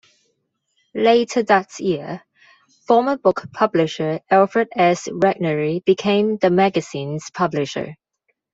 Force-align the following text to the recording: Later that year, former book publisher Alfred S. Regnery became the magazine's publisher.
Later 0.95 1.43
that 1.43 1.79
year, 1.79 2.23
former 2.87 3.17
book 3.17 3.43
publisher 3.53 4.19
Alfred 4.31 4.69
S. 4.75 5.07
Regnery 5.09 5.85
became 5.85 6.37
the 6.37 6.49
magazine's 6.49 7.29
publisher. 7.29 7.93